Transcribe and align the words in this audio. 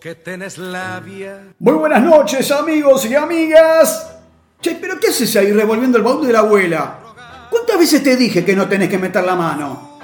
Que 0.00 0.14
tenés 0.14 0.56
labia. 0.56 1.52
Muy 1.58 1.74
buenas 1.74 2.02
noches, 2.02 2.50
amigos 2.50 3.04
y 3.04 3.14
amigas. 3.14 4.10
Che, 4.58 4.76
pero 4.76 4.98
¿qué 4.98 5.08
haces 5.08 5.36
ahí 5.36 5.52
revolviendo 5.52 5.98
el 5.98 6.04
baúl 6.04 6.26
de 6.26 6.32
la 6.32 6.38
abuela? 6.38 6.98
¿Cuántas 7.50 7.78
veces 7.78 8.02
te 8.02 8.16
dije 8.16 8.42
que 8.42 8.56
no 8.56 8.66
tenés 8.66 8.88
que 8.88 8.96
meter 8.96 9.22
la 9.22 9.36
mano? 9.36 9.98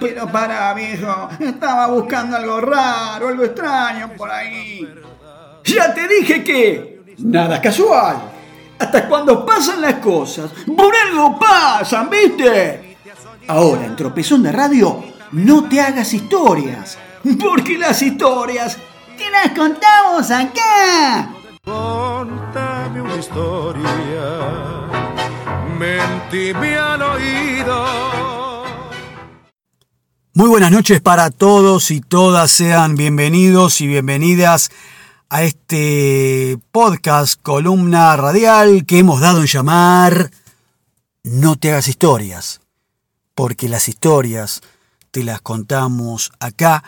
Pero 0.00 0.26
para, 0.32 0.74
viejo, 0.74 1.28
estaba 1.38 1.86
buscando 1.86 2.36
algo 2.36 2.60
raro, 2.60 3.28
algo 3.28 3.44
extraño 3.44 4.14
por 4.16 4.28
ahí. 4.28 4.84
Ya 5.64 5.94
te 5.94 6.08
dije 6.08 6.42
que 6.42 7.02
nada 7.18 7.60
casual. 7.60 8.16
Hasta 8.80 9.08
cuando 9.08 9.46
pasan 9.46 9.80
las 9.80 9.94
cosas, 9.94 10.50
por 10.76 10.92
algo 10.92 11.38
pasan, 11.38 12.10
¿viste? 12.10 12.96
Ahora, 13.46 13.86
en 13.86 13.94
Tropezón 13.94 14.42
de 14.42 14.50
Radio, 14.50 15.04
no 15.30 15.68
te 15.68 15.80
hagas 15.80 16.12
historias. 16.12 16.98
Porque 17.22 17.78
las 17.78 18.02
historias 18.02 18.78
te 19.16 19.30
las 19.30 19.56
contamos 19.56 20.28
acá. 20.32 21.32
Contame 21.64 23.00
una 23.00 23.16
historia. 23.16 24.22
Mentime 25.78 26.76
al 26.76 27.02
oído. 27.02 28.64
Muy 30.34 30.48
buenas 30.48 30.72
noches 30.72 31.00
para 31.00 31.30
todos 31.30 31.92
y 31.92 32.00
todas. 32.00 32.50
Sean 32.50 32.96
bienvenidos 32.96 33.80
y 33.80 33.86
bienvenidas 33.86 34.70
a 35.28 35.44
este 35.44 36.58
podcast, 36.72 37.40
columna 37.40 38.16
radial 38.16 38.84
que 38.84 38.98
hemos 38.98 39.20
dado 39.20 39.40
en 39.40 39.46
llamar 39.46 40.32
No 41.22 41.54
te 41.54 41.70
hagas 41.70 41.86
historias. 41.86 42.60
Porque 43.36 43.68
las 43.68 43.88
historias 43.88 44.60
te 45.12 45.22
las 45.22 45.40
contamos 45.40 46.32
acá 46.40 46.82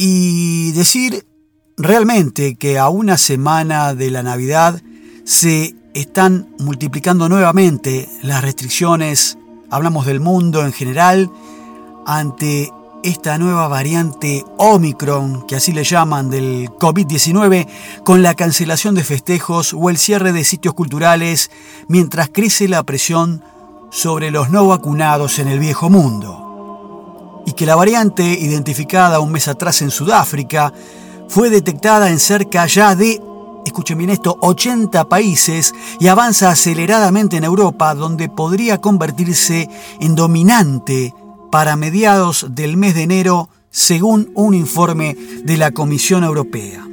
y 0.00 0.70
decir 0.72 1.26
realmente 1.76 2.54
que 2.54 2.78
a 2.78 2.88
una 2.88 3.18
semana 3.18 3.94
de 3.94 4.12
la 4.12 4.22
Navidad 4.22 4.80
se 5.24 5.74
están 5.92 6.48
multiplicando 6.60 7.28
nuevamente 7.28 8.08
las 8.22 8.42
restricciones, 8.42 9.38
hablamos 9.70 10.06
del 10.06 10.20
mundo 10.20 10.64
en 10.64 10.72
general, 10.72 11.30
ante 12.06 12.72
esta 13.02 13.38
nueva 13.38 13.66
variante 13.66 14.44
Omicron, 14.56 15.44
que 15.46 15.56
así 15.56 15.72
le 15.72 15.82
llaman, 15.82 16.30
del 16.30 16.68
COVID-19, 16.70 17.66
con 18.04 18.22
la 18.22 18.34
cancelación 18.34 18.94
de 18.94 19.02
festejos 19.02 19.74
o 19.74 19.90
el 19.90 19.98
cierre 19.98 20.32
de 20.32 20.44
sitios 20.44 20.74
culturales, 20.74 21.50
mientras 21.88 22.30
crece 22.32 22.68
la 22.68 22.84
presión 22.84 23.42
sobre 23.90 24.30
los 24.30 24.48
no 24.50 24.68
vacunados 24.68 25.40
en 25.40 25.48
el 25.48 25.58
viejo 25.58 25.90
mundo 25.90 26.47
y 27.48 27.52
que 27.52 27.64
la 27.64 27.76
variante 27.76 28.22
identificada 28.22 29.20
un 29.20 29.32
mes 29.32 29.48
atrás 29.48 29.80
en 29.80 29.90
Sudáfrica 29.90 30.70
fue 31.28 31.48
detectada 31.48 32.10
en 32.10 32.18
cerca 32.18 32.66
ya 32.66 32.94
de, 32.94 33.22
escuchen 33.64 33.96
bien 33.96 34.10
esto, 34.10 34.36
80 34.42 35.08
países 35.08 35.74
y 35.98 36.08
avanza 36.08 36.50
aceleradamente 36.50 37.38
en 37.38 37.44
Europa, 37.44 37.94
donde 37.94 38.28
podría 38.28 38.82
convertirse 38.82 39.66
en 39.98 40.14
dominante 40.14 41.14
para 41.50 41.74
mediados 41.76 42.48
del 42.50 42.76
mes 42.76 42.94
de 42.94 43.04
enero, 43.04 43.48
según 43.70 44.30
un 44.34 44.52
informe 44.52 45.16
de 45.42 45.56
la 45.56 45.70
Comisión 45.70 46.24
Europea. 46.24 46.86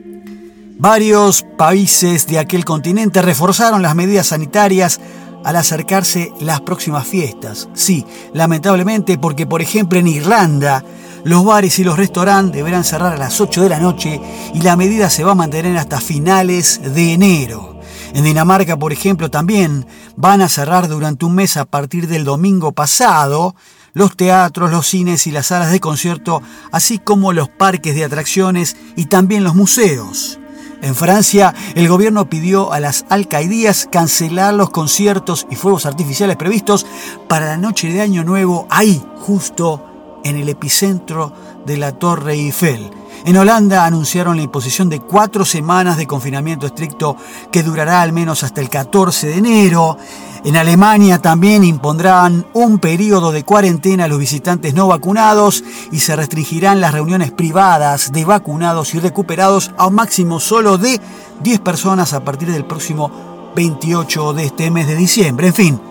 Varios 0.78 1.45
países 1.58 2.28
de 2.28 2.40
aquel 2.40 2.64
continente 2.64 3.22
reforzaron 3.22 3.81
las 3.81 3.95
medidas 3.95 4.28
sanitarias 4.28 5.02
al 5.45 5.55
acercarse 5.55 6.33
las 6.39 6.59
próximas 6.61 7.07
fiestas. 7.07 7.69
Sí, 7.75 8.03
lamentablemente 8.33 9.17
porque 9.19 9.45
por 9.45 9.61
ejemplo 9.61 9.99
en 9.99 10.07
Irlanda 10.07 10.83
los 11.23 11.45
bares 11.45 11.77
y 11.79 11.83
los 11.83 11.97
restaurantes 11.97 12.55
deberán 12.55 12.83
cerrar 12.83 13.13
a 13.13 13.17
las 13.17 13.39
8 13.39 13.61
de 13.61 13.69
la 13.69 13.79
noche 13.79 14.19
y 14.53 14.61
la 14.61 14.75
medida 14.75 15.09
se 15.09 15.23
va 15.23 15.31
a 15.31 15.35
mantener 15.35 15.77
hasta 15.77 16.01
finales 16.01 16.81
de 16.93 17.13
enero. 17.13 17.79
En 18.13 18.23
Dinamarca, 18.23 18.77
por 18.77 18.91
ejemplo, 18.91 19.29
también 19.29 19.85
van 20.16 20.41
a 20.41 20.49
cerrar 20.49 20.88
durante 20.88 21.25
un 21.25 21.35
mes 21.35 21.57
a 21.57 21.66
partir 21.66 22.07
del 22.07 22.23
domingo 22.23 22.72
pasado 22.72 23.55
los 23.94 24.17
teatros, 24.17 24.72
los 24.72 24.88
cines 24.88 25.28
y 25.28 25.31
las 25.31 25.47
salas 25.47 25.72
de 25.72 25.79
concierto, 25.79 26.41
así 26.72 26.97
como 26.97 27.34
los 27.34 27.50
parques 27.50 27.94
de 27.94 28.03
atracciones 28.03 28.78
y 28.95 29.05
también 29.05 29.44
los 29.44 29.53
museos. 29.53 30.39
En 30.85 30.94
Francia, 30.94 31.56
el 31.73 31.88
gobierno 31.88 32.29
pidió 32.29 32.72
a 32.72 32.79
las 32.79 33.06
alcaidías 33.09 33.90
cancelar 33.91 34.53
los 34.53 34.69
conciertos 34.69 35.47
y 35.50 35.56
fuegos 35.56 35.88
artificiales 35.88 36.38
previstos 36.38 36.85
para 37.28 37.47
la 37.47 37.57
noche 37.57 37.91
de 37.91 38.01
Año 38.01 38.23
Nuevo, 38.23 38.68
ahí, 38.69 39.03
justo 39.16 39.84
en 40.23 40.38
el 40.38 40.47
epicentro 40.47 41.34
de 41.66 41.78
la 41.78 41.94
Torre 41.94 42.34
Eiffel. 42.34 42.91
En 43.25 43.38
Holanda 43.38 43.86
anunciaron 43.86 44.38
la 44.38 44.44
imposición 44.44 44.88
de 44.88 45.00
cuatro 45.00 45.46
semanas 45.46 45.97
de 45.97 46.06
confinamiento 46.06 46.68
estricto 46.68 47.18
que 47.52 47.63
durará 47.63 48.03
al 48.03 48.13
menos 48.13 48.44
hasta 48.44 48.62
el 48.62 48.69
14 48.69 49.25
de 49.25 49.38
enero. 49.38 49.97
En 50.44 50.56
Alemania 50.56 51.18
también 51.18 51.64
impondrán 51.64 52.46
un 52.53 52.78
periodo 52.78 53.31
de 53.31 53.44
cuarentena 53.44 54.03
a 54.03 54.08
los 54.08 54.19
visitantes 54.19 54.75
no 54.75 54.88
vacunados 54.88 55.64
y 55.91 56.02
se 56.02 56.16
restringirán 56.16 56.80
las 56.80 56.94
reuniones 56.94 57.31
privadas 57.31 58.12
de 58.12 58.25
vacunados 58.25 58.94
y 58.94 59.00
recuperados 59.00 59.72
a 59.75 59.88
un 59.88 59.96
máximo 59.96 60.40
solo 60.40 60.78
de 60.78 61.02
10 61.41 61.62
personas 61.62 62.14
a 62.14 62.24
partir 62.24 62.52
del 62.52 62.66
próximo 62.66 63.09
28 63.56 64.34
de 64.34 64.46
este 64.46 64.69
mes 64.69 64.85
de 64.88 64.96
diciembre. 64.96 65.47
En 65.47 65.53
fin, 65.56 65.81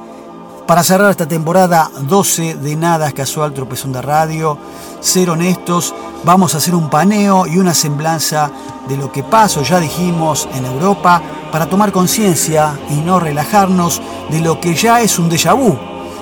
para 0.67 0.83
cerrar 0.83 1.11
esta 1.11 1.27
temporada 1.27 1.91
12 2.01 2.55
de 2.57 2.77
Nada 2.77 3.13
Casual 3.13 3.53
Tropezón 3.53 3.93
de 3.93 4.01
Radio, 4.01 4.57
ser 5.01 5.29
honestos, 5.29 5.95
vamos 6.25 6.55
a 6.55 6.59
hacer 6.59 6.75
un 6.75 6.89
paneo 6.89 7.47
y 7.47 7.59
una 7.59 7.75
semblanza 7.75 8.51
de 8.89 8.97
lo 8.97 9.13
que 9.13 9.23
pasó, 9.23 9.63
ya 9.63 9.79
dijimos, 9.79 10.49
en 10.55 10.65
Europa, 10.65 11.21
para 11.53 11.67
tomar 11.67 11.93
conciencia 11.93 12.79
y 12.91 12.95
no 12.95 13.21
relajarnos 13.21 14.01
de 14.31 14.41
lo 14.41 14.61
que 14.61 14.75
ya 14.75 15.01
es 15.03 15.19
un 15.19 15.29
déjà 15.29 15.55
vu. 15.55 15.77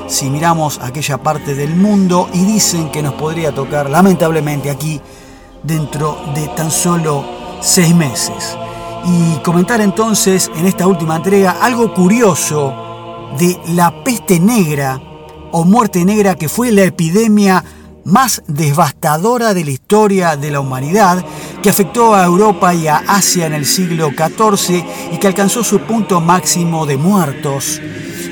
Si 0.09 0.29
miramos 0.29 0.81
aquella 0.81 1.19
parte 1.19 1.55
del 1.55 1.77
mundo 1.77 2.29
y 2.33 2.45
dicen 2.45 2.91
que 2.91 3.03
nos 3.03 3.15
podría 3.15 3.55
tocar, 3.55 3.89
lamentablemente, 3.89 4.71
aquí 4.71 5.01
dentro 5.63 6.19
de 6.35 6.49
tan 6.49 6.71
solo 6.71 7.25
seis 7.61 7.95
meses. 7.95 8.57
Y 9.05 9.37
comentar 9.43 9.81
entonces 9.81 10.51
en 10.57 10.67
esta 10.67 10.87
última 10.87 11.17
entrega 11.17 11.57
algo 11.61 11.95
curioso 11.95 12.92
de 13.39 13.59
la 13.69 14.05
peste 14.05 14.41
negra 14.41 15.01
o 15.53 15.65
muerte 15.65 16.05
negra 16.05 16.35
que 16.35 16.49
fue 16.49 16.73
la 16.73 16.85
epidemia 16.85 17.65
más 18.05 18.43
devastadora 18.47 19.55
de 19.55 19.65
la 19.65 19.71
historia 19.71 20.37
de 20.37 20.51
la 20.51 20.61
humanidad, 20.61 21.25
que 21.63 21.71
afectó 21.71 22.15
a 22.15 22.25
Europa 22.25 22.75
y 22.75 22.89
a 22.89 22.97
Asia 23.07 23.47
en 23.47 23.55
el 23.55 23.65
siglo 23.65 24.11
XIV 24.11 24.85
y 25.13 25.19
que 25.19 25.29
alcanzó 25.29 25.63
su 25.63 25.81
punto 25.81 26.21
máximo 26.21 26.87
de 26.87 26.97
muertos 26.97 27.81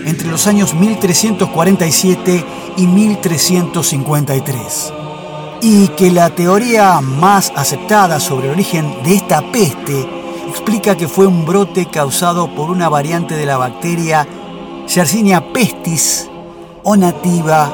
entre 0.05 0.29
los 0.29 0.47
años 0.47 0.75
1347 0.75 2.45
y 2.77 2.87
1353. 2.87 4.93
Y 5.63 5.89
que 5.89 6.11
la 6.11 6.31
teoría 6.31 7.01
más 7.01 7.53
aceptada 7.55 8.19
sobre 8.19 8.47
el 8.47 8.55
origen 8.55 9.03
de 9.05 9.15
esta 9.15 9.53
peste 9.53 10.09
explica 10.49 10.97
que 10.97 11.07
fue 11.07 11.27
un 11.27 11.45
brote 11.45 11.87
causado 11.87 12.55
por 12.55 12.71
una 12.71 12.89
variante 12.89 13.37
de 13.37 13.47
la 13.47 13.59
bacteria 13.59 14.27
Yersinia 14.95 15.53
pestis 15.53 16.29
o 16.83 16.97
nativa 16.97 17.73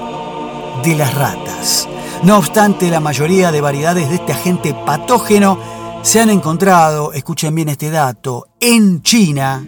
de 0.85 0.95
las 0.97 1.15
ratas. 1.15 1.89
No 2.23 2.37
obstante, 2.37 2.91
la 2.91 3.01
mayoría 3.01 3.51
de 3.51 3.63
variedades 3.63 4.11
de 4.11 4.17
este 4.17 4.33
agente 4.33 4.75
patógeno 4.85 5.59
se 6.03 6.21
han 6.21 6.29
encontrado, 6.29 7.15
escuchen 7.15 7.55
bien 7.55 7.71
este 7.71 7.89
dato, 7.89 8.49
en 8.61 9.01
China, 9.01 9.67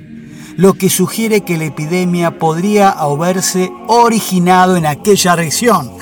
lo 0.58 0.74
que 0.74 0.90
sugiere 0.90 1.40
que 1.40 1.56
la 1.56 1.64
epidemia 1.64 2.38
podría 2.38 2.90
haberse 2.90 3.72
originado 3.86 4.76
en 4.76 4.84
aquella 4.84 5.34
región. 5.34 5.92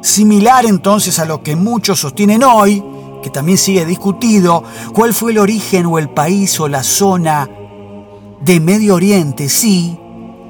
Similar 0.00 0.64
entonces 0.64 1.18
a 1.18 1.26
lo 1.26 1.42
que 1.42 1.54
muchos 1.54 2.00
sostienen 2.00 2.42
hoy, 2.42 2.82
que 3.22 3.28
también 3.28 3.58
sigue 3.58 3.84
discutido, 3.84 4.64
cuál 4.94 5.12
fue 5.12 5.32
el 5.32 5.38
origen 5.38 5.84
o 5.84 5.98
el 5.98 6.08
país 6.08 6.58
o 6.60 6.66
la 6.66 6.82
zona 6.82 7.46
de 8.40 8.58
Medio 8.58 8.94
Oriente, 8.94 9.50
sí, 9.50 9.98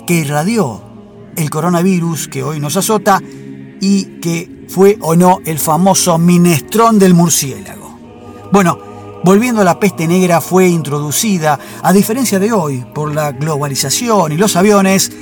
que 0.06 0.14
irradió 0.14 0.80
el 1.36 1.50
coronavirus 1.50 2.28
que 2.28 2.42
hoy 2.42 2.60
nos 2.60 2.76
azota 2.76 3.20
y 3.80 4.04
que 4.20 4.66
fue 4.68 4.96
o 5.00 5.14
no 5.14 5.40
el 5.44 5.58
famoso 5.58 6.18
minestrón 6.18 6.98
del 6.98 7.14
murciélago. 7.14 7.98
Bueno, 8.52 8.78
volviendo 9.22 9.60
a 9.60 9.64
la 9.64 9.78
peste 9.78 10.08
negra 10.08 10.40
fue 10.40 10.68
introducida, 10.68 11.58
a 11.82 11.92
diferencia 11.92 12.38
de 12.38 12.52
hoy, 12.52 12.84
por 12.94 13.14
la 13.14 13.32
globalización 13.32 14.32
y 14.32 14.36
los 14.36 14.56
aviones, 14.56 15.12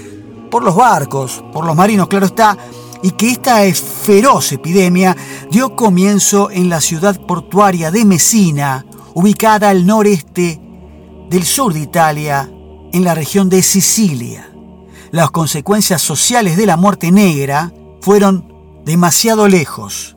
por 0.51 0.63
los 0.63 0.77
barcos, 0.77 1.43
por 1.53 1.65
los 1.65 1.75
marinos, 1.75 2.09
claro 2.09 2.27
está, 2.27 2.57
y 3.03 3.11
que 3.13 3.31
esta 3.31 3.61
feroz 3.75 4.53
epidemia 4.53 5.17
dio 5.51 5.75
comienzo 5.75 6.51
en 6.51 6.69
la 6.69 6.81
ciudad 6.81 7.21
portuaria 7.27 7.91
de 7.91 8.05
Messina, 8.05 8.87
ubicada 9.15 9.71
al 9.71 9.85
noreste 9.85 10.61
del 11.29 11.45
sur 11.45 11.73
de 11.75 11.81
Italia, 11.81 12.51
en 12.93 13.03
la 13.03 13.15
región 13.15 13.49
de 13.49 13.63
Sicilia 13.63 14.54
las 15.15 15.31
consecuencias 15.31 16.03
sociales 16.03 16.57
de 16.57 16.67
la 16.67 16.77
muerte 16.77 17.13
negra 17.13 17.73
fueron 18.01 18.83
demasiado 18.85 19.47
lejos. 19.47 20.17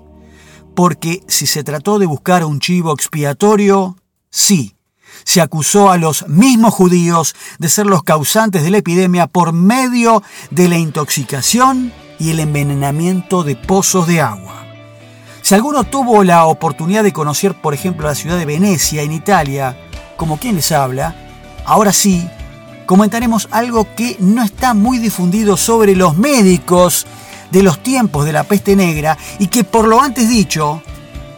porque 0.74 1.24
si 1.28 1.46
se 1.46 1.64
trató 1.64 1.98
de 2.00 2.08
buscar 2.08 2.44
un 2.44 2.60
chivo 2.60 2.94
expiatorio, 2.94 3.96
sí, 4.32 4.76
se 5.24 5.42
acusó 5.42 5.92
a 5.92 5.98
los 5.98 6.28
mismos 6.28 6.74
judíos 6.74 7.36
de 7.60 7.70
ser 7.70 7.86
los 7.86 8.04
causantes 8.04 8.64
de 8.64 8.72
la 8.72 8.78
epidemia 8.78 9.28
por 9.28 9.54
medio 9.54 10.24
de 10.50 10.68
la 10.68 10.78
intoxicación 10.78 11.94
y 12.20 12.32
el 12.32 12.40
envenenamiento 12.40 13.44
de 13.44 13.56
pozos 13.56 14.08
de 14.08 14.22
agua. 14.22 14.66
Si 15.44 15.54
alguno 15.54 15.84
tuvo 15.84 16.24
la 16.24 16.46
oportunidad 16.46 17.04
de 17.04 17.14
conocer, 17.14 17.60
por 17.60 17.74
ejemplo, 17.76 18.08
la 18.08 18.16
ciudad 18.16 18.38
de 18.38 18.46
Venecia, 18.46 19.04
en 19.04 19.12
Italia, 19.12 19.78
como 20.16 20.38
quien 20.40 20.56
les 20.56 20.72
habla, 20.72 21.16
ahora 21.66 21.94
sí, 21.94 22.28
comentaremos 22.88 23.50
algo 23.52 23.94
que 23.96 24.16
no 24.20 24.42
está 24.42 24.74
muy 24.74 24.98
difundido 24.98 25.58
sobre 25.58 25.96
los 25.96 26.18
médicos 26.18 27.06
de 27.52 27.62
los 27.62 27.84
tiempos 27.84 28.26
de 28.26 28.32
la 28.34 28.46
peste 28.46 28.76
negra 28.76 29.18
y 29.38 29.48
que 29.48 29.64
por 29.64 29.88
lo 29.88 30.02
antes 30.02 30.28
dicho 30.28 30.82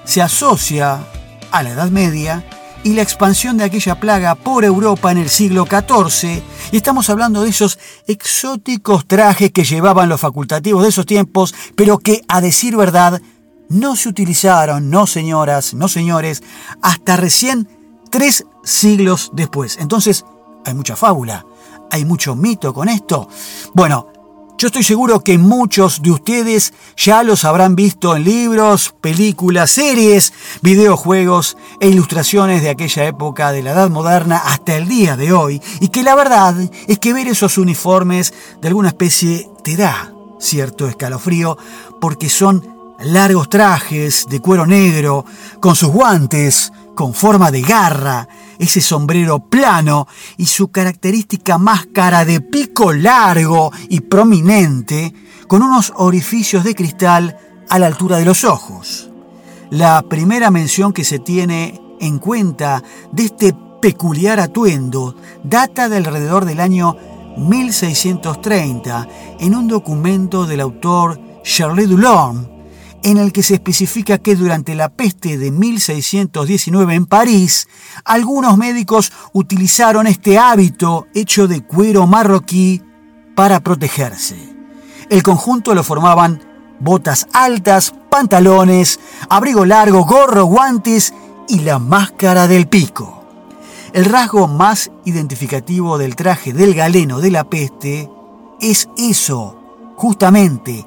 se 0.06 0.22
asocia 0.22 1.04
a 1.52 1.64
la 1.64 1.72
Edad 1.72 1.90
Media 1.90 2.46
y 2.84 2.94
la 2.94 3.02
expansión 3.02 3.58
de 3.58 3.66
aquella 3.66 4.00
plaga 4.00 4.36
por 4.36 4.64
Europa 4.64 5.12
en 5.12 5.18
el 5.18 5.30
siglo 5.30 5.66
XIV. 5.66 6.42
Y 6.72 6.78
estamos 6.78 7.10
hablando 7.10 7.42
de 7.42 7.50
esos 7.50 7.78
exóticos 8.08 9.06
trajes 9.06 9.52
que 9.52 9.66
llevaban 9.66 10.08
los 10.08 10.22
facultativos 10.22 10.84
de 10.84 10.90
esos 10.90 11.06
tiempos, 11.06 11.54
pero 11.76 11.98
que, 11.98 12.22
a 12.28 12.42
decir 12.42 12.78
verdad, 12.78 13.22
no 13.68 13.96
se 13.96 14.08
utilizaron, 14.08 14.90
no 14.90 15.08
señoras, 15.08 15.74
no 15.74 15.88
señores, 15.88 16.42
hasta 16.82 17.18
recién 17.18 17.68
tres 18.10 18.46
siglos 18.64 19.32
después. 19.34 19.78
Entonces, 19.82 20.24
hay 20.66 20.74
mucha 20.74 20.96
fábula, 20.96 21.46
hay 21.92 22.06
mucho 22.06 22.36
mito 22.36 22.74
con 22.74 22.90
esto. 22.90 23.28
Bueno, 23.74 24.08
yo 24.60 24.68
estoy 24.68 24.84
seguro 24.84 25.22
que 25.22 25.38
muchos 25.38 26.02
de 26.02 26.12
ustedes 26.12 26.74
ya 26.98 27.24
los 27.24 27.46
habrán 27.46 27.78
visto 27.78 28.14
en 28.16 28.26
libros, 28.26 28.94
películas, 29.00 29.72
series, 29.72 30.34
videojuegos 30.62 31.56
e 31.80 31.88
ilustraciones 31.88 32.62
de 32.62 32.70
aquella 32.70 33.06
época 33.06 33.54
de 33.54 33.64
la 33.64 33.72
Edad 33.72 33.90
Moderna 33.90 34.38
hasta 34.38 34.76
el 34.76 34.90
día 34.90 35.16
de 35.16 35.32
hoy, 35.32 35.62
y 35.80 35.88
que 35.88 36.04
la 36.04 36.14
verdad 36.14 36.56
es 36.88 37.00
que 37.00 37.14
ver 37.14 37.30
esos 37.30 37.58
uniformes 37.58 38.34
de 38.62 38.68
alguna 38.68 38.90
especie 38.90 39.50
te 39.64 39.78
da 39.78 40.12
cierto 40.42 40.90
escalofrío 40.90 41.58
porque 42.02 42.30
son 42.30 42.68
largos 43.00 43.48
trajes 43.48 44.26
de 44.30 44.42
cuero 44.42 44.66
negro, 44.66 45.24
con 45.62 45.78
sus 45.78 45.88
guantes, 45.88 46.74
con 47.00 47.14
forma 47.14 47.50
de 47.50 47.62
garra, 47.62 48.28
ese 48.58 48.82
sombrero 48.82 49.40
plano 49.40 50.06
y 50.36 50.48
su 50.48 50.68
característica 50.68 51.58
máscara 51.58 52.26
de 52.26 52.42
pico 52.42 52.92
largo 52.92 53.72
y 53.88 54.02
prominente, 54.02 55.14
con 55.48 55.64
unos 55.64 55.94
orificios 55.96 56.66
de 56.66 56.76
cristal 56.76 57.38
a 57.70 57.80
la 57.80 57.88
altura 57.88 58.18
de 58.18 58.26
los 58.26 58.44
ojos. 58.44 59.10
La 59.70 60.02
primera 60.10 60.52
mención 60.52 60.92
que 60.92 61.06
se 61.06 61.20
tiene 61.20 61.80
en 62.02 62.20
cuenta 62.20 62.84
de 63.14 63.24
este 63.24 63.56
peculiar 63.82 64.42
atuendo 64.42 65.16
data 65.42 65.88
de 65.88 65.96
alrededor 65.96 66.44
del 66.44 66.60
año 66.60 66.98
1630 67.38 69.08
en 69.40 69.56
un 69.56 69.70
documento 69.70 70.46
del 70.46 70.60
autor 70.60 71.18
Charles 71.44 71.88
Dulorme 71.88 72.59
en 73.04 73.18
el 73.18 73.32
que 73.32 73.44
se 73.44 73.56
especifica 73.56 74.18
que 74.18 74.36
durante 74.36 74.76
la 74.76 74.90
peste 74.90 75.38
de 75.38 75.52
1619 75.52 76.96
en 76.96 77.06
París, 77.06 77.68
algunos 78.06 78.58
médicos 78.58 79.12
utilizaron 79.34 80.08
este 80.08 80.38
hábito 80.38 81.08
hecho 81.14 81.48
de 81.48 81.62
cuero 81.62 82.08
marroquí 82.08 82.82
para 83.36 83.60
protegerse. 83.62 84.38
El 85.10 85.24
conjunto 85.24 85.74
lo 85.74 85.84
formaban 85.84 86.42
botas 86.80 87.28
altas, 87.34 87.94
pantalones, 88.10 89.00
abrigo 89.30 89.66
largo, 89.66 90.06
gorro, 90.06 90.46
guantes 90.46 91.14
y 91.48 91.60
la 91.60 91.80
máscara 91.80 92.48
del 92.48 92.68
pico. 92.68 93.24
El 93.94 94.06
rasgo 94.06 94.48
más 94.48 94.92
identificativo 95.06 95.98
del 95.98 96.16
traje 96.16 96.54
del 96.54 96.76
galeno 96.76 97.20
de 97.22 97.32
la 97.32 97.44
peste 97.44 98.10
es 98.62 98.88
eso, 98.98 99.58
justamente, 99.96 100.86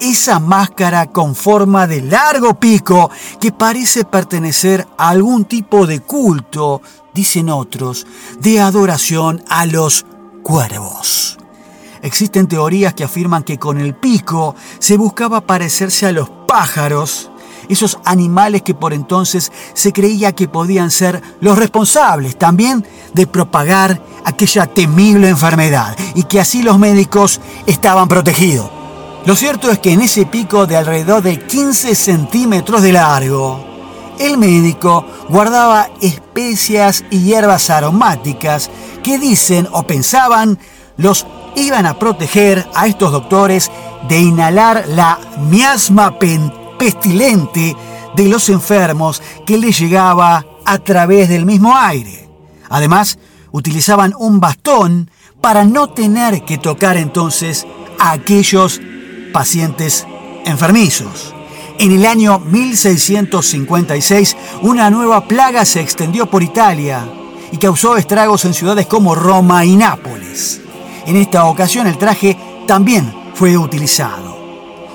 esa 0.00 0.38
máscara 0.38 1.06
con 1.06 1.34
forma 1.34 1.86
de 1.86 2.02
largo 2.02 2.54
pico 2.54 3.10
que 3.40 3.52
parece 3.52 4.04
pertenecer 4.04 4.86
a 4.98 5.10
algún 5.10 5.44
tipo 5.44 5.86
de 5.86 6.00
culto, 6.00 6.82
dicen 7.12 7.48
otros, 7.50 8.06
de 8.40 8.60
adoración 8.60 9.42
a 9.48 9.66
los 9.66 10.04
cuervos. 10.42 11.38
Existen 12.02 12.48
teorías 12.48 12.92
que 12.92 13.04
afirman 13.04 13.44
que 13.44 13.58
con 13.58 13.78
el 13.78 13.94
pico 13.94 14.54
se 14.78 14.98
buscaba 14.98 15.40
parecerse 15.40 16.06
a 16.06 16.12
los 16.12 16.28
pájaros, 16.46 17.30
esos 17.68 17.98
animales 18.04 18.60
que 18.60 18.74
por 18.74 18.92
entonces 18.92 19.50
se 19.72 19.92
creía 19.92 20.32
que 20.32 20.46
podían 20.46 20.90
ser 20.90 21.22
los 21.40 21.58
responsables 21.58 22.36
también 22.38 22.86
de 23.14 23.26
propagar 23.26 24.02
aquella 24.24 24.66
temible 24.66 25.30
enfermedad 25.30 25.96
y 26.14 26.24
que 26.24 26.40
así 26.40 26.62
los 26.62 26.78
médicos 26.78 27.40
estaban 27.66 28.06
protegidos. 28.06 28.73
Lo 29.26 29.34
cierto 29.34 29.70
es 29.70 29.78
que 29.78 29.92
en 29.92 30.02
ese 30.02 30.26
pico 30.26 30.66
de 30.66 30.76
alrededor 30.76 31.22
de 31.22 31.38
15 31.38 31.94
centímetros 31.94 32.82
de 32.82 32.92
largo, 32.92 33.64
el 34.18 34.36
médico 34.36 35.06
guardaba 35.30 35.88
especias 36.02 37.06
y 37.10 37.20
hierbas 37.20 37.70
aromáticas 37.70 38.70
que 39.02 39.18
dicen 39.18 39.66
o 39.72 39.84
pensaban 39.84 40.58
los 40.98 41.26
iban 41.56 41.86
a 41.86 41.98
proteger 41.98 42.66
a 42.74 42.86
estos 42.86 43.12
doctores 43.12 43.70
de 44.08 44.20
inhalar 44.20 44.84
la 44.88 45.18
miasma 45.48 46.18
pestilente 46.78 47.74
de 48.14 48.28
los 48.28 48.50
enfermos 48.50 49.22
que 49.46 49.56
les 49.56 49.78
llegaba 49.78 50.44
a 50.66 50.78
través 50.80 51.30
del 51.30 51.46
mismo 51.46 51.74
aire. 51.74 52.28
Además, 52.68 53.18
utilizaban 53.52 54.12
un 54.18 54.38
bastón 54.38 55.10
para 55.40 55.64
no 55.64 55.88
tener 55.88 56.44
que 56.44 56.58
tocar 56.58 56.98
entonces 56.98 57.66
a 57.98 58.12
aquellos 58.12 58.80
pacientes 59.34 60.06
enfermizos. 60.46 61.34
En 61.76 61.90
el 61.90 62.06
año 62.06 62.38
1656, 62.38 64.36
una 64.62 64.88
nueva 64.90 65.26
plaga 65.26 65.64
se 65.64 65.80
extendió 65.80 66.26
por 66.26 66.44
Italia 66.44 67.04
y 67.50 67.56
causó 67.56 67.96
estragos 67.96 68.44
en 68.44 68.54
ciudades 68.54 68.86
como 68.86 69.16
Roma 69.16 69.64
y 69.64 69.74
Nápoles. 69.74 70.60
En 71.04 71.16
esta 71.16 71.46
ocasión 71.46 71.88
el 71.88 71.98
traje 71.98 72.38
también 72.68 73.12
fue 73.34 73.58
utilizado. 73.58 74.38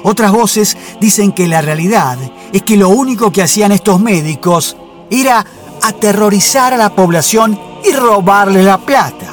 Otras 0.04 0.32
voces 0.32 0.78
dicen 1.02 1.34
que 1.34 1.46
la 1.46 1.62
realidad 1.62 2.18
es 2.54 2.62
que 2.62 2.78
lo 2.78 2.88
único 2.88 3.34
que 3.34 3.44
hacían 3.44 3.74
estos 3.74 4.00
médicos 4.00 4.78
era 5.12 5.46
aterrorizar 5.84 6.74
a 6.74 6.78
la 6.78 6.96
población 6.96 7.60
y 7.84 7.92
robarle 7.92 8.64
la 8.64 8.78
plata. 8.78 9.29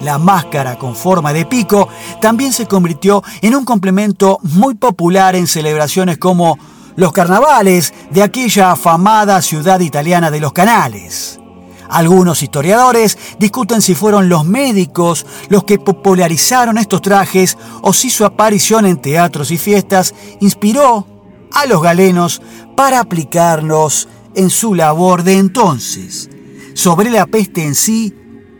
La 0.00 0.18
máscara 0.18 0.78
con 0.78 0.94
forma 0.94 1.32
de 1.32 1.44
pico 1.44 1.88
también 2.20 2.52
se 2.52 2.66
convirtió 2.66 3.22
en 3.42 3.54
un 3.54 3.64
complemento 3.64 4.38
muy 4.42 4.74
popular 4.74 5.34
en 5.34 5.46
celebraciones 5.46 6.18
como 6.18 6.58
los 6.96 7.12
carnavales 7.12 7.92
de 8.10 8.22
aquella 8.22 8.72
afamada 8.72 9.40
ciudad 9.42 9.80
italiana 9.80 10.30
de 10.30 10.40
los 10.40 10.52
canales. 10.52 11.40
Algunos 11.88 12.42
historiadores 12.42 13.16
discuten 13.38 13.80
si 13.80 13.94
fueron 13.94 14.28
los 14.28 14.44
médicos 14.44 15.26
los 15.48 15.64
que 15.64 15.78
popularizaron 15.78 16.76
estos 16.76 17.00
trajes 17.00 17.56
o 17.82 17.92
si 17.92 18.10
su 18.10 18.24
aparición 18.24 18.84
en 18.84 19.00
teatros 19.00 19.50
y 19.50 19.58
fiestas 19.58 20.14
inspiró 20.40 21.06
a 21.52 21.66
los 21.66 21.82
galenos 21.82 22.42
para 22.76 23.00
aplicarlos 23.00 24.08
en 24.34 24.50
su 24.50 24.74
labor 24.74 25.22
de 25.22 25.38
entonces. 25.38 26.28
Sobre 26.74 27.10
la 27.10 27.26
peste 27.26 27.64
en 27.64 27.74
sí, 27.74 28.14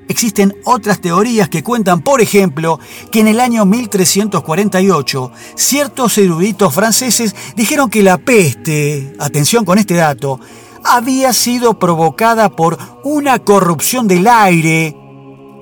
Existen 0.09 0.57
otras 0.65 1.01
teorías 1.01 1.51
que 1.51 1.63
cuentan, 1.63 2.01
por 2.01 2.23
ejemplo, 2.23 2.81
que 3.13 3.21
en 3.21 3.29
el 3.29 3.41
año 3.41 3.67
1348 3.67 5.33
ciertos 5.55 6.17
eruditos 6.17 6.75
franceses 6.75 7.37
dijeron 7.55 7.91
que 7.91 8.03
la 8.03 8.17
peste, 8.17 9.15
atención 9.19 9.67
con 9.67 9.79
este 9.79 9.95
dato, 9.95 10.41
había 10.83 11.35
sido 11.35 11.79
provocada 11.79 12.49
por 12.49 12.79
una 13.05 13.39
corrupción 13.39 14.09
del 14.09 14.27
aire 14.27 14.97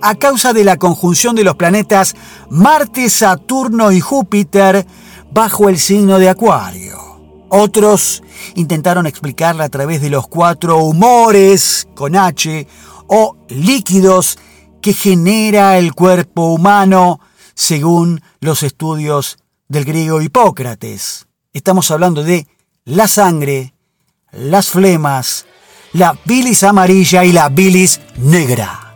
a 0.01 0.15
causa 0.15 0.53
de 0.53 0.63
la 0.63 0.77
conjunción 0.77 1.35
de 1.35 1.43
los 1.43 1.57
planetas 1.57 2.15
Marte, 2.49 3.11
Saturno 3.11 3.91
y 3.91 4.01
Júpiter 4.01 4.87
bajo 5.33 5.69
el 5.69 5.79
signo 5.79 6.21
de 6.21 6.29
Acuario. 6.29 6.97
Otros 7.49 8.23
intentaron 8.55 9.07
explicarla 9.07 9.65
a 9.65 9.69
través 9.69 10.01
de 10.01 10.11
los 10.11 10.27
cuatro 10.27 10.79
humores 10.79 11.89
con 11.95 12.17
H 12.17 12.67
o 13.09 13.37
líquidos 13.49 14.39
que 14.81 14.93
genera 14.93 15.79
el 15.79 15.95
cuerpo 15.95 16.53
humano 16.53 17.21
según 17.55 18.21
los 18.41 18.63
estudios 18.63 19.39
del 19.69 19.85
griego 19.85 20.21
Hipócrates. 20.23 21.27
Estamos 21.53 21.91
hablando 21.91 22.23
de 22.23 22.47
la 22.85 23.09
sangre, 23.09 23.75
las 24.33 24.69
flemas, 24.69 25.47
la 25.93 26.17
bilis 26.25 26.63
amarilla 26.63 27.25
y 27.25 27.33
la 27.33 27.49
bilis 27.49 28.01
negra. 28.19 28.95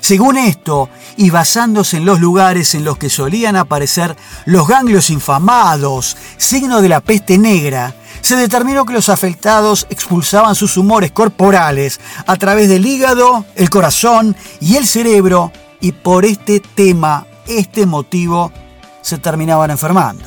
Según 0.00 0.38
esto, 0.38 0.88
y 1.16 1.30
basándose 1.30 1.96
en 1.96 2.04
los 2.04 2.20
lugares 2.20 2.74
en 2.74 2.84
los 2.84 2.96
que 2.96 3.10
solían 3.10 3.56
aparecer 3.56 4.16
los 4.46 4.68
ganglios 4.68 5.10
infamados, 5.10 6.16
signo 6.36 6.80
de 6.80 6.88
la 6.88 7.00
peste 7.00 7.36
negra, 7.36 7.94
se 8.28 8.36
determinó 8.36 8.84
que 8.84 8.92
los 8.92 9.08
afectados 9.08 9.86
expulsaban 9.88 10.54
sus 10.54 10.76
humores 10.76 11.12
corporales 11.12 11.98
a 12.26 12.36
través 12.36 12.68
del 12.68 12.84
hígado, 12.84 13.46
el 13.54 13.70
corazón 13.70 14.36
y 14.60 14.76
el 14.76 14.86
cerebro 14.86 15.50
y 15.80 15.92
por 15.92 16.26
este 16.26 16.60
tema, 16.60 17.26
este 17.46 17.86
motivo, 17.86 18.52
se 19.00 19.16
terminaban 19.16 19.70
enfermando. 19.70 20.26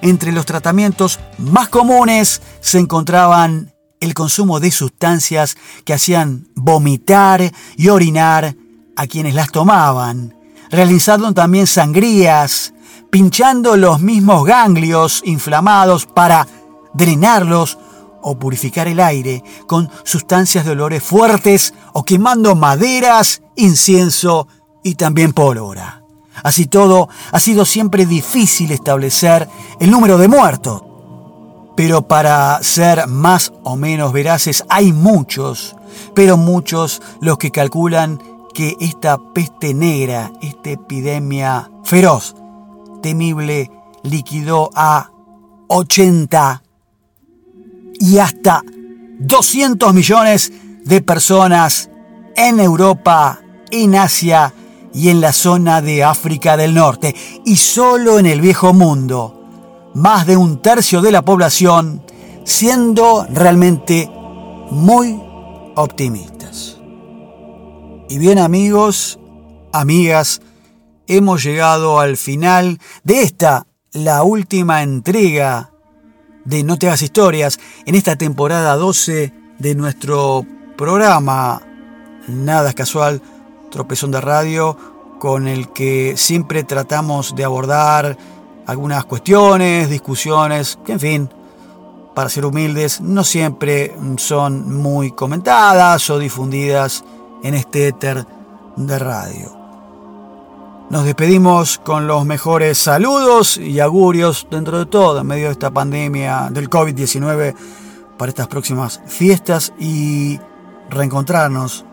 Entre 0.00 0.32
los 0.32 0.46
tratamientos 0.46 1.20
más 1.36 1.68
comunes 1.68 2.40
se 2.60 2.78
encontraban 2.78 3.74
el 4.00 4.14
consumo 4.14 4.58
de 4.58 4.70
sustancias 4.70 5.58
que 5.84 5.92
hacían 5.92 6.48
vomitar 6.54 7.52
y 7.76 7.88
orinar 7.90 8.56
a 8.96 9.06
quienes 9.06 9.34
las 9.34 9.52
tomaban, 9.52 10.34
realizando 10.70 11.34
también 11.34 11.66
sangrías, 11.66 12.72
pinchando 13.10 13.76
los 13.76 14.00
mismos 14.00 14.46
ganglios 14.46 15.20
inflamados 15.26 16.06
para 16.06 16.46
drenarlos 16.96 17.78
o 18.22 18.36
purificar 18.38 18.88
el 18.88 19.00
aire 19.00 19.44
con 19.66 19.88
sustancias 20.02 20.64
de 20.64 20.72
olores 20.72 21.02
fuertes 21.02 21.74
o 21.92 22.04
quemando 22.04 22.56
maderas, 22.56 23.42
incienso 23.54 24.48
y 24.82 24.96
también 24.96 25.32
pólvora. 25.32 26.02
Así 26.42 26.66
todo, 26.66 27.08
ha 27.32 27.40
sido 27.40 27.64
siempre 27.64 28.04
difícil 28.04 28.72
establecer 28.72 29.48
el 29.80 29.90
número 29.90 30.18
de 30.18 30.28
muertos. 30.28 30.82
Pero 31.76 32.08
para 32.08 32.62
ser 32.62 33.06
más 33.06 33.52
o 33.62 33.76
menos 33.76 34.12
veraces, 34.12 34.64
hay 34.68 34.92
muchos, 34.92 35.76
pero 36.14 36.36
muchos 36.36 37.02
los 37.20 37.38
que 37.38 37.50
calculan 37.50 38.20
que 38.54 38.76
esta 38.80 39.18
peste 39.34 39.74
negra, 39.74 40.32
esta 40.40 40.70
epidemia 40.70 41.70
feroz, 41.84 42.34
temible, 43.02 43.70
liquidó 44.02 44.70
a 44.74 45.10
80 45.68 46.62
y 48.00 48.18
hasta 48.18 48.62
200 49.18 49.94
millones 49.94 50.52
de 50.84 51.00
personas 51.02 51.90
en 52.36 52.60
Europa, 52.60 53.40
en 53.70 53.94
Asia 53.96 54.52
y 54.92 55.08
en 55.08 55.20
la 55.20 55.32
zona 55.32 55.82
de 55.82 56.04
África 56.04 56.56
del 56.56 56.74
Norte. 56.74 57.14
Y 57.44 57.56
solo 57.56 58.18
en 58.18 58.26
el 58.26 58.40
viejo 58.40 58.72
mundo, 58.72 59.90
más 59.94 60.26
de 60.26 60.36
un 60.36 60.60
tercio 60.62 61.00
de 61.00 61.12
la 61.12 61.22
población 61.22 62.02
siendo 62.44 63.26
realmente 63.28 64.08
muy 64.70 65.20
optimistas. 65.74 66.78
Y 68.08 68.18
bien 68.18 68.38
amigos, 68.38 69.18
amigas, 69.72 70.40
hemos 71.08 71.42
llegado 71.42 71.98
al 71.98 72.16
final 72.16 72.78
de 73.02 73.22
esta, 73.22 73.66
la 73.92 74.22
última 74.22 74.82
entrega 74.82 75.72
de 76.46 76.64
No 76.64 76.78
te 76.78 76.86
hagas 76.86 77.02
historias 77.02 77.58
en 77.84 77.94
esta 77.94 78.16
temporada 78.16 78.74
12 78.76 79.32
de 79.58 79.74
nuestro 79.74 80.46
programa 80.76 81.60
Nada 82.28 82.70
es 82.70 82.74
casual, 82.74 83.22
tropezón 83.70 84.10
de 84.10 84.20
radio, 84.20 84.76
con 85.20 85.46
el 85.46 85.72
que 85.72 86.14
siempre 86.16 86.64
tratamos 86.64 87.36
de 87.36 87.44
abordar 87.44 88.16
algunas 88.66 89.04
cuestiones, 89.04 89.88
discusiones, 89.88 90.76
que 90.84 90.92
en 90.92 91.00
fin, 91.00 91.30
para 92.14 92.28
ser 92.28 92.44
humildes, 92.44 93.00
no 93.00 93.22
siempre 93.22 93.94
son 94.16 94.74
muy 94.82 95.12
comentadas 95.12 96.10
o 96.10 96.18
difundidas 96.18 97.04
en 97.44 97.54
este 97.54 97.88
éter 97.88 98.26
de 98.76 98.98
radio. 98.98 99.65
Nos 100.88 101.04
despedimos 101.04 101.78
con 101.78 102.06
los 102.06 102.24
mejores 102.24 102.78
saludos 102.78 103.56
y 103.56 103.80
augurios 103.80 104.46
dentro 104.48 104.78
de 104.78 104.86
todo, 104.86 105.20
en 105.20 105.26
medio 105.26 105.46
de 105.46 105.52
esta 105.52 105.72
pandemia 105.72 106.48
del 106.52 106.70
COVID-19 106.70 107.56
para 108.16 108.28
estas 108.28 108.46
próximas 108.46 109.00
fiestas 109.08 109.72
y 109.80 110.38
reencontrarnos, 110.88 111.84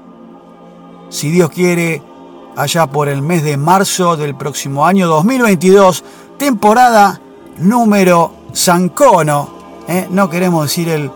si 1.10 1.32
Dios 1.32 1.50
quiere, 1.50 2.04
allá 2.56 2.86
por 2.86 3.10
el 3.10 3.24
mes 3.24 3.44
de 3.44 3.58
marzo 3.58 4.16
del 4.16 4.36
próximo 4.36 4.86
año 4.86 5.08
2022, 5.08 6.04
temporada 6.38 7.20
número 7.58 8.32
Sancono. 8.54 9.50
¿eh? 9.88 10.08
No 10.12 10.30
queremos 10.30 10.66
decir 10.66 10.90
el, 10.90 11.10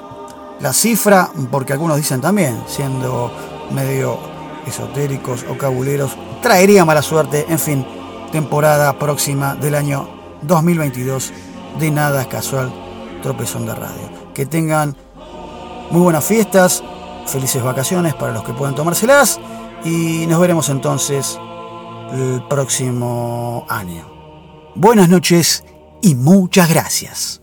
la 0.61 0.73
cifra, 0.73 1.29
porque 1.51 1.73
algunos 1.73 1.97
dicen 1.97 2.21
también, 2.21 2.59
siendo 2.65 3.31
medio 3.69 4.17
esotéricos 4.65 5.45
o 5.47 5.55
cabuleros, 5.55 6.17
traería 6.47 6.85
mala 6.85 7.01
suerte, 7.01 7.45
en 7.49 7.59
fin, 7.59 7.85
temporada 8.31 8.97
próxima 8.97 9.55
del 9.55 9.75
año 9.75 10.07
2022 10.43 11.33
de 11.77 11.91
Nada 11.91 12.21
es 12.21 12.27
Casual, 12.27 12.71
Tropezón 13.21 13.65
de 13.65 13.75
Radio. 13.75 14.09
Que 14.33 14.45
tengan 14.45 14.95
muy 15.91 15.99
buenas 15.99 16.23
fiestas, 16.23 16.85
felices 17.25 17.61
vacaciones 17.61 18.13
para 18.13 18.31
los 18.31 18.45
que 18.45 18.53
puedan 18.53 18.75
tomárselas 18.75 19.41
y 19.83 20.25
nos 20.27 20.39
veremos 20.39 20.69
entonces 20.69 21.37
el 22.13 22.41
próximo 22.47 23.65
año. 23.67 24.09
Buenas 24.73 25.09
noches 25.09 25.65
y 26.01 26.15
muchas 26.15 26.69
gracias. 26.69 27.41